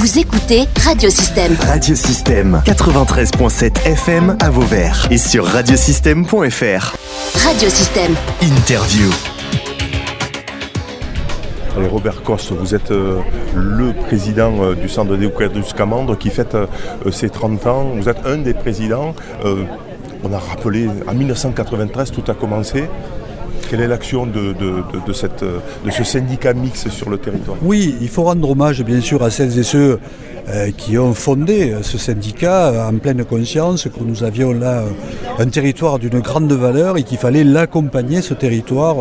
Vous 0.00 0.18
écoutez 0.18 0.62
Radiosystème. 0.82 1.54
Radiosystème 1.60 2.62
93.7 2.64 3.84
FM 3.84 4.34
à 4.40 4.48
Vauvert 4.48 5.06
et 5.10 5.18
sur 5.18 5.44
radiosystème.fr. 5.44 6.96
Radiosystème. 7.44 8.14
Interview. 8.40 9.10
Allez, 11.76 11.86
Robert 11.86 12.22
Coste, 12.22 12.52
vous 12.52 12.74
êtes 12.74 12.90
euh, 12.92 13.20
le 13.54 13.92
président 13.92 14.54
euh, 14.62 14.74
du 14.74 14.88
centre 14.88 15.10
de 15.10 15.16
découverte 15.16 15.52
qui 16.18 16.30
fête 16.30 16.54
euh, 16.54 16.66
ses 17.12 17.28
30 17.28 17.66
ans. 17.66 17.92
Vous 17.94 18.08
êtes 18.08 18.24
un 18.24 18.38
des 18.38 18.54
présidents. 18.54 19.14
Euh, 19.44 19.64
on 20.24 20.32
a 20.32 20.38
rappelé, 20.38 20.88
en 21.08 21.12
1993, 21.12 22.10
tout 22.10 22.24
a 22.28 22.34
commencé. 22.34 22.84
Quelle 23.68 23.80
est 23.80 23.88
l'action 23.88 24.26
de, 24.26 24.52
de- 24.52 24.82
de- 25.06 25.12
cette, 25.12 25.44
de 25.44 25.90
ce 25.90 26.04
syndicat 26.04 26.52
mixte 26.54 26.88
sur 26.90 27.08
le 27.10 27.18
territoire? 27.18 27.56
Oui, 27.62 27.96
il 28.00 28.08
faut 28.08 28.24
rendre 28.24 28.50
hommage 28.50 28.82
bien 28.82 29.00
sûr 29.00 29.22
à 29.22 29.30
celles 29.30 29.58
et 29.58 29.62
ceux 29.62 29.98
euh, 30.48 30.70
qui 30.76 30.98
ont 30.98 31.14
fondé 31.14 31.70
euh, 31.72 31.82
ce 31.82 31.98
syndicat 31.98 32.68
euh, 32.70 32.88
en 32.88 32.96
pleine 32.98 33.24
conscience 33.24 33.84
que 33.84 34.02
nous 34.04 34.24
avions 34.24 34.52
là 34.52 34.82
un 35.38 35.46
territoire 35.46 35.98
d'une 35.98 36.20
grande 36.20 36.52
valeur 36.52 36.96
et 36.96 37.02
qu'il 37.04 37.18
fallait 37.18 37.44
l'accompagner, 37.44 38.22
ce 38.22 38.34
territoire, 38.34 38.96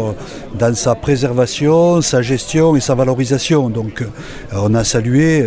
dans 0.57 0.75
sa 0.75 0.95
préservation, 0.95 2.01
sa 2.01 2.21
gestion 2.21 2.75
et 2.75 2.79
sa 2.79 2.93
valorisation. 2.95 3.69
Donc 3.69 4.05
on 4.53 4.73
a 4.75 4.83
salué 4.83 5.45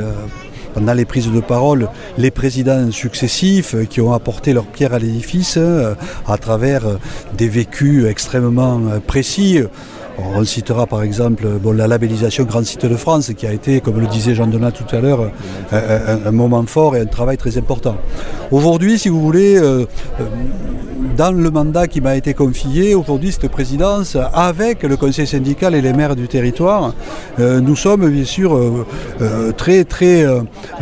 pendant 0.75 0.95
les 0.95 1.05
prises 1.05 1.31
de 1.31 1.41
parole 1.41 1.89
les 2.19 2.31
présidents 2.31 2.91
successifs 2.91 3.75
qui 3.89 4.01
ont 4.01 4.13
apporté 4.13 4.53
leur 4.53 4.65
pierre 4.65 4.95
à 4.95 4.99
l'édifice 4.99 5.55
euh, 5.57 5.95
à 6.27 6.39
travers 6.39 6.83
des 7.37 7.49
vécus 7.49 8.07
extrêmement 8.07 8.81
précis. 9.07 9.61
On 10.35 10.45
citera 10.45 10.87
par 10.87 11.03
exemple 11.03 11.45
la 11.75 11.87
labellisation 11.87 12.45
Grand 12.45 12.65
Site 12.65 12.87
de 12.87 12.97
France 12.97 13.33
qui 13.37 13.47
a 13.47 13.53
été, 13.53 13.81
comme 13.81 14.01
le 14.01 14.07
disait 14.07 14.35
Jean 14.35 14.47
Donat 14.47 14.73
tout 14.73 14.85
à 14.95 15.01
l'heure, 15.01 15.31
un, 15.73 16.31
moment 16.31 16.65
fort 16.67 16.97
et 16.97 17.01
un 17.01 17.07
travail 17.07 17.37
très 17.37 17.59
important. 17.59 17.97
Aujourd'hui, 18.51 18.99
si 18.99 19.09
vous 19.09 19.21
voulez, 19.21 19.57
euh, 19.57 19.87
euh, 20.21 20.25
dans 21.17 21.33
le 21.33 21.51
mandat 21.51 21.87
qui 21.89 22.01
m'a 22.01 22.17
été 22.17 22.35
confié, 22.35 22.95
aujourd'hui 22.95 23.33
cette 23.33 23.51
présidence, 23.51 24.17
avec 24.33 24.83
le 24.83 24.97
conseil 24.97 25.27
syndical 25.27 25.75
et 25.75 25.81
les 25.81 25.93
maires 25.93 26.17
du 26.17 26.29
territoire, 26.29 26.95
euh, 27.41 27.61
nous 27.61 27.77
sommes 27.77 28.09
bien 28.09 28.25
sûr 28.25 28.59
très 29.57 29.85
très 29.85 30.27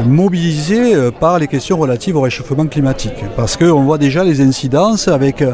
mobilisés 0.05 0.95
par 1.21 1.39
les 1.39 1.47
questions 1.47 1.79
relatives 1.79 2.17
au 2.17 2.23
réchauffement 2.23 2.67
climatique. 2.67 3.25
Parce 3.37 3.57
qu'on 3.57 3.83
voit 3.83 3.99
déjà 3.99 4.25
les 4.25 4.41
incidences 4.41 5.09
avec 5.09 5.45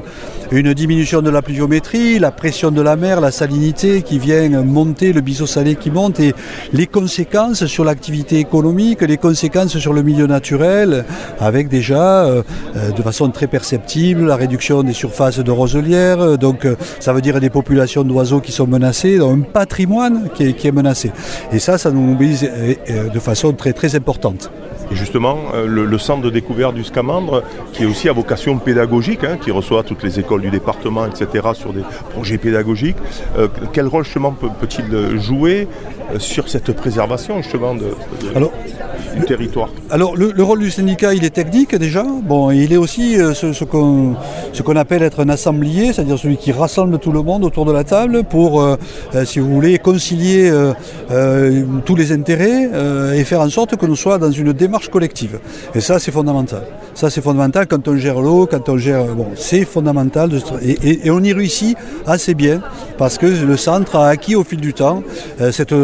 une 0.51 0.73
diminution 0.75 1.23
de 1.23 1.31
la 1.31 1.43
pluviométrie, 1.43 2.19
la 2.19 2.31
pression 2.31 2.71
de 2.71 2.81
la 2.81 2.97
mer, 2.97 3.21
la 3.21 3.31
salinité 3.31 3.76
qui 3.77 4.19
vient 4.19 4.49
monter, 4.63 5.13
le 5.13 5.21
biseau 5.21 5.45
salé 5.45 5.77
qui 5.77 5.91
monte 5.91 6.19
et 6.21 6.35
les 6.73 6.87
conséquences 6.87 7.67
sur 7.67 7.85
l'activité 7.85 8.39
économique, 8.39 9.03
les 9.03 9.19
conséquences 9.19 9.77
sur 9.77 9.93
le 9.93 10.03
milieu 10.03 10.27
naturel, 10.27 11.05
avec 11.41 11.69
déjà 11.69 12.25
euh, 12.25 12.43
euh, 12.77 12.91
de 12.93 13.03
façon 13.03 13.29
très 13.29 13.47
perceptible 13.47 14.25
la 14.27 14.37
réduction 14.37 14.83
des 14.83 14.95
surfaces 14.95 15.41
de 15.41 15.51
roselières, 15.51 16.21
euh, 16.21 16.37
donc 16.39 16.67
ça 17.01 17.13
veut 17.13 17.21
dire 17.21 17.39
des 17.39 17.51
populations 17.51 18.03
d'oiseaux 18.03 18.41
qui 18.41 18.53
sont 18.53 18.67
menacées, 18.67 19.19
un 19.21 19.41
patrimoine 19.41 20.31
qui 20.35 20.45
est, 20.45 20.73
menacé. 20.73 21.13
Et 21.53 21.59
ça, 21.59 21.79
ça 21.79 21.91
nous 21.91 22.01
mobilise 22.01 22.43
de 22.43 23.19
façon 23.21 23.53
très 23.53 23.73
très 23.73 23.95
importante. 23.95 24.51
Et 24.91 24.95
justement, 24.95 25.39
le, 25.67 25.99
centre 25.99 26.23
de 26.23 26.31
découverte 26.31 26.75
du 26.75 26.85
Scamandre, 26.85 27.43
qui 27.73 27.83
est 27.83 27.87
aussi 27.87 28.09
à 28.09 28.13
vocation 28.13 28.59
pédagogique, 28.59 29.25
hein, 29.25 29.37
qui 29.41 29.51
reçoit 29.51 29.83
toutes 29.83 30.03
les 30.03 30.21
écoles 30.21 30.43
du 30.43 30.51
département, 30.51 31.07
etc., 31.07 31.49
sur 31.55 31.73
des 31.73 31.83
projets 32.11 32.39
pédagogiques, 32.39 32.97
quel 33.73 33.87
rôle 33.87 34.05
justement 34.05 34.33
peut- 34.33 34.49
peut-il 34.61 35.19
jouer 35.21 35.69
euh, 36.15 36.19
sur 36.19 36.49
cette 36.49 36.73
préservation 36.73 37.43
justement 37.43 37.75
de, 37.75 37.81
de- 37.81 38.37
Alors, 38.37 38.53
du 39.17 39.25
territoire? 39.25 39.71
Alors 39.91 40.17
le, 40.17 40.31
le 40.33 40.43
rôle 40.43 40.61
du 40.61 40.71
syndicat 40.71 41.15
il 41.15 41.25
est 41.25 41.31
technique 41.31 41.75
déjà, 41.75 42.05
bon 42.05 42.51
il 42.51 42.73
est 42.73 42.77
aussi 42.77 43.19
euh, 43.21 43.33
ce, 43.35 43.53
ce 43.53 43.65
qu'on 43.65 44.77
appelle 44.77 45.03
être 45.03 45.21
un 45.25 45.29
assemblier, 45.31 45.93
c'est-à-dire 45.93 46.19
celui 46.19 46.37
qui 46.37 46.53
rassemble 46.53 46.99
tout 46.99 47.13
le 47.13 47.23
monde 47.23 47.45
autour 47.45 47.65
de 47.65 47.73
la 47.73 47.85
table 47.85 48.25
pour, 48.25 48.61
euh, 48.63 48.77
si 49.25 49.39
vous 49.39 49.53
voulez, 49.53 49.79
concilier 49.79 50.51
euh, 51.11 51.63
tous 51.85 51.95
les 51.97 52.13
intérêts 52.13 52.69
et 53.17 53.25
faire 53.25 53.41
en 53.41 53.49
sorte 53.49 53.77
que 53.77 53.87
nous 53.87 53.97
soyons 53.97 54.19
dans 54.19 54.31
une 54.31 54.53
démarche 54.53 54.89
collective. 54.91 55.39
Et 55.75 55.81
ça 55.81 55.99
c'est 55.99 56.13
fondamental. 56.13 56.63
Ça 56.95 57.11
c'est 57.11 57.21
fondamental 57.23 57.67
quand 57.67 57.87
on 57.89 57.97
gère 57.97 58.21
l'eau, 58.21 58.47
quand 58.51 58.69
on 58.69 58.77
gère... 58.79 59.05
Bon, 59.05 59.27
c'est 59.35 59.65
fondamental 59.65 60.29
de 60.31 60.39
se- 60.39 60.55
et, 60.63 60.79
et- 60.83 61.07
et 61.07 61.11
on 61.11 61.21
y 61.21 61.33
réussit 61.33 61.77
assez 62.07 62.35
bien 62.35 62.61
parce 62.99 63.19
que 63.19 63.27
le 63.47 63.57
centre 63.57 63.97
a 63.97 64.09
acquis 64.09 64.35
au 64.37 64.45
fil 64.45 64.61
du 64.61 64.75
temps 64.75 65.03
euh, 65.41 65.51
cette, 65.53 65.75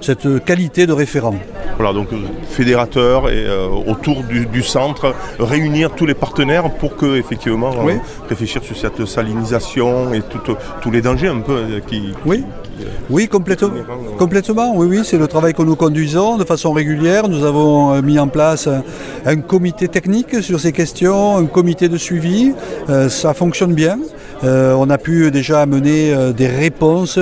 cette 0.00 0.44
qualité 0.44 0.86
de 0.86 0.92
référent. 0.92 1.36
Voilà, 1.76 1.92
donc 1.92 2.12
euh, 2.12 2.16
fédérateur 2.50 3.28
et 3.30 3.44
euh, 3.46 3.66
autour 3.86 4.22
du, 4.24 4.46
du 4.46 4.62
centre, 4.62 5.14
réunir 5.38 5.92
tous 5.92 6.06
les 6.06 6.14
partenaires 6.14 6.70
pour 6.70 6.96
que 6.96 7.16
effectivement 7.16 7.70
euh, 7.70 7.94
réfléchir 8.28 8.62
sur 8.62 8.76
cette 8.76 9.04
salinisation 9.06 10.12
et 10.12 10.20
tout- 10.22 10.56
tous 10.82 10.90
les 10.90 11.00
dangers 11.02 11.28
un 11.28 11.40
peu 11.40 11.80
qui. 11.86 12.12
Oui. 12.26 12.44
Oui, 13.08 13.28
complètement. 13.28 14.76
Oui, 14.76 14.86
oui, 14.86 15.00
c'est 15.04 15.18
le 15.18 15.26
travail 15.26 15.54
que 15.54 15.62
nous 15.62 15.76
conduisons 15.76 16.36
de 16.36 16.44
façon 16.44 16.72
régulière. 16.72 17.28
Nous 17.28 17.44
avons 17.44 17.94
euh, 17.94 18.02
mis 18.02 18.18
en 18.18 18.28
place 18.28 18.68
un, 19.24 19.36
comité 19.36 19.88
technique 19.88 20.42
sur 20.42 20.60
ces 20.60 20.72
questions, 20.72 21.36
un 21.36 21.46
comité 21.46 21.88
de 21.88 21.96
suivi. 21.96 22.52
Euh, 22.88 23.08
ça 23.08 23.34
fonctionne 23.34 23.74
bien. 23.74 23.98
Euh, 24.44 24.74
on 24.78 24.88
a 24.90 24.98
pu 24.98 25.30
déjà 25.30 25.60
amener 25.60 26.14
des 26.34 26.46
réponses 26.46 27.18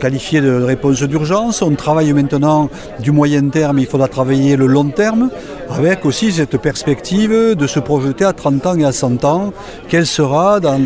qualifiées 0.00 0.40
de 0.40 0.62
réponses 0.62 1.02
d'urgence. 1.02 1.62
On 1.62 1.74
travaille 1.74 2.12
maintenant 2.12 2.68
du 3.00 3.12
moyen 3.12 3.48
terme, 3.48 3.78
il 3.78 3.86
faudra 3.86 4.08
travailler 4.08 4.56
le 4.56 4.66
long 4.66 4.90
terme, 4.90 5.30
avec 5.70 6.04
aussi 6.04 6.32
cette 6.32 6.56
perspective 6.58 7.30
de 7.30 7.66
se 7.66 7.78
projeter 7.80 8.24
à 8.24 8.32
30 8.32 8.66
ans 8.66 8.78
et 8.78 8.84
à 8.84 8.92
100 8.92 9.24
ans. 9.24 9.52
Quelle 9.88 10.06
sera 10.06 10.60
dans, 10.60 10.78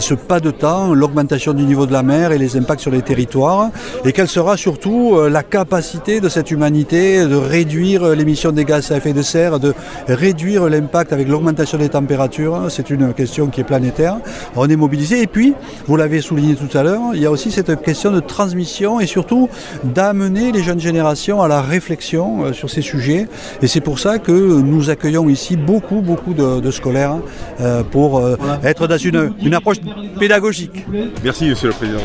ce 0.00 0.14
pas 0.14 0.40
de 0.40 0.50
temps 0.50 0.94
l'augmentation 0.94 1.54
du 1.54 1.64
niveau 1.64 1.86
de 1.86 1.92
la 1.92 2.02
mer 2.02 2.32
et 2.32 2.38
les 2.38 2.56
impacts 2.56 2.80
sur 2.80 2.90
les 2.90 3.02
territoires 3.02 3.70
Et 4.04 4.12
quelle 4.12 4.28
sera 4.28 4.56
surtout 4.56 5.16
euh, 5.16 5.28
la 5.28 5.42
capacité 5.42 6.20
de 6.20 6.28
cette 6.28 6.50
humanité 6.50 7.26
de 7.26 7.36
réduire 7.36 8.14
l'émission 8.14 8.52
des 8.52 8.64
gaz 8.64 8.92
à 8.92 8.96
effet 8.96 9.12
de 9.12 9.22
serre, 9.22 9.58
de 9.58 9.74
réduire 10.08 10.68
l'impact 10.68 11.12
avec 11.12 11.28
l'augmentation 11.28 11.78
des 11.78 11.88
températures? 11.88 12.66
C'est 12.68 12.90
une 12.90 13.12
question 13.14 13.48
qui 13.48 13.60
est 13.60 13.64
planétaire. 13.64 14.16
On 14.56 14.68
est 14.68 14.76
mobilisé. 14.76 15.22
Et 15.22 15.26
puis, 15.26 15.54
vous 15.86 15.96
l'avez 15.96 16.20
souligné 16.20 16.54
tout 16.54 16.76
à 16.76 16.82
l'heure, 16.82 17.00
il 17.14 17.20
y 17.20 17.26
a 17.26 17.30
aussi 17.30 17.50
cette 17.50 17.82
question 17.82 18.10
de 18.12 18.20
transmission 18.20 19.00
et 19.00 19.06
surtout 19.06 19.48
d'amener 19.82 20.52
les 20.52 20.62
jeunes 20.62 20.80
générations 20.80 21.42
à 21.42 21.48
la 21.48 21.62
réflexion 21.62 22.44
euh, 22.44 22.52
sur 22.52 22.70
ces 22.70 22.82
sujets. 22.82 23.26
Et 23.62 23.66
c'est 23.70 23.80
pour 23.80 24.00
ça 24.00 24.18
que 24.18 24.32
nous 24.32 24.90
accueillons 24.90 25.28
ici 25.28 25.56
beaucoup, 25.56 26.00
beaucoup 26.00 26.34
de, 26.34 26.58
de 26.58 26.70
scolaires 26.72 27.18
euh, 27.60 27.84
pour 27.84 28.18
euh, 28.18 28.36
être 28.64 28.88
dans 28.88 28.98
une, 28.98 29.32
une 29.40 29.54
approche 29.54 29.76
pédagogique. 30.18 30.84
Merci, 31.22 31.48
Monsieur 31.48 31.68
le 31.68 31.74
Président. 31.74 32.00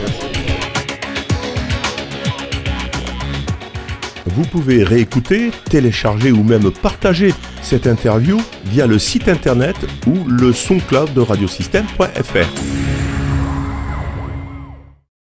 Vous 4.28 4.44
pouvez 4.44 4.84
réécouter, 4.84 5.50
télécharger 5.68 6.32
ou 6.32 6.44
même 6.44 6.70
partager 6.70 7.34
cette 7.64 7.88
interview 7.88 8.40
via 8.66 8.86
le 8.86 9.00
site 9.00 9.28
internet 9.28 9.76
ou 10.06 10.28
le 10.28 10.54
soncloud 10.54 11.14
de 11.16 11.22
radiosystème.fr. 11.22 12.85